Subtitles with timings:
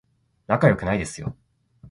[0.47, 1.37] 仲良くないですよ